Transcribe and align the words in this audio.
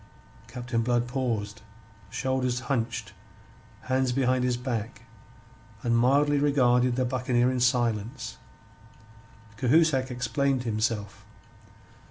Captain 0.47 0.81
Blood 0.81 1.07
paused, 1.07 1.61
shoulders 2.09 2.61
hunched, 2.61 3.13
hands 3.81 4.11
behind 4.11 4.43
his 4.43 4.57
back, 4.57 5.03
and 5.83 5.95
mildly 5.95 6.39
regarded 6.39 6.95
the 6.95 7.05
buccaneer 7.05 7.51
in 7.51 7.59
silence. 7.59 8.37
Cahusac 9.57 10.09
explained 10.09 10.63
himself. 10.63 11.23